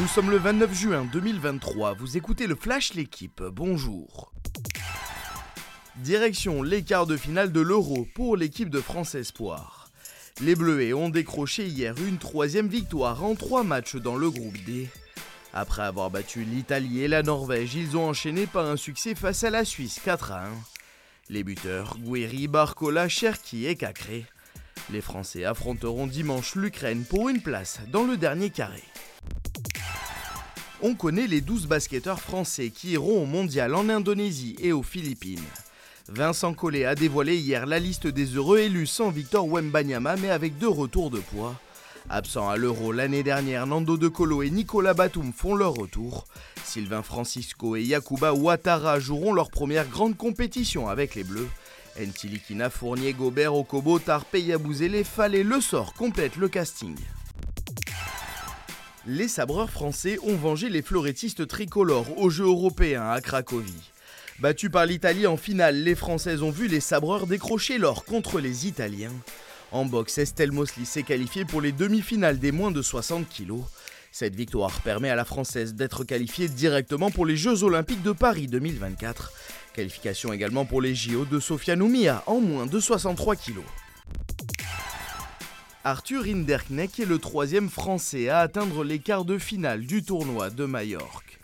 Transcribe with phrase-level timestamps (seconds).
[0.00, 4.32] Nous sommes le 29 juin 2023, vous écoutez le Flash L'équipe, bonjour.
[5.96, 9.90] Direction les quarts de finale de l'Euro pour l'équipe de France Espoir.
[10.40, 14.88] Les Bleuets ont décroché hier une troisième victoire en trois matchs dans le groupe D.
[15.52, 19.50] Après avoir battu l'Italie et la Norvège, ils ont enchaîné par un succès face à
[19.50, 20.48] la Suisse 4 à 1.
[21.28, 24.24] Les buteurs Guéry, Barcola, Cherki et Cacré.
[24.90, 28.82] Les Français affronteront dimanche l'Ukraine pour une place dans le dernier carré.
[30.84, 35.38] On connaît les 12 basketteurs français qui iront au mondial en Indonésie et aux Philippines.
[36.08, 40.58] Vincent Collet a dévoilé hier la liste des heureux élus sans Victor Wembanyama mais avec
[40.58, 41.54] deux retours de poids.
[42.10, 46.26] Absents à l'Euro l'année dernière, Nando De Colo et Nicolas Batum font leur retour.
[46.64, 51.48] Sylvain Francisco et Yakuba Ouattara joueront leur première grande compétition avec les Bleus.
[52.00, 56.96] Ntilikina, Fournier, Gobert, Okobo, Tarpe, Yabouzélé, Fall et Le Sort complètent le casting.
[59.06, 63.90] Les sabreurs français ont vengé les fleurettistes tricolores aux Jeux européens à Cracovie.
[64.38, 68.68] Battus par l'Italie en finale, les Françaises ont vu les sabreurs décrocher l'or contre les
[68.68, 69.12] Italiens.
[69.72, 73.54] En boxe, Estelle Mosley s'est qualifiée pour les demi-finales des moins de 60 kg.
[74.12, 78.46] Cette victoire permet à la Française d'être qualifiée directement pour les Jeux Olympiques de Paris
[78.46, 79.32] 2024.
[79.74, 83.62] Qualification également pour les JO de Sofia Noumia en moins de 63 kg.
[85.84, 90.64] Arthur Hinderknecht est le troisième Français à atteindre les quarts de finale du tournoi de
[90.64, 91.40] Majorque.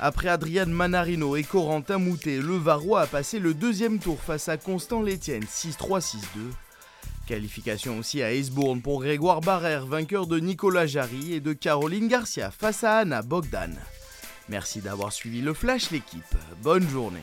[0.00, 4.56] Après Adrian Manarino et Corentin Moutet, le Varois a passé le deuxième tour face à
[4.56, 6.16] Constant Létienne 6-3-6-2.
[7.26, 12.50] Qualification aussi à Aisbourne pour Grégoire Barrère, vainqueur de Nicolas Jarry et de Caroline Garcia
[12.50, 13.74] face à Anna Bogdan.
[14.48, 16.22] Merci d'avoir suivi le Flash l'équipe.
[16.62, 17.22] Bonne journée.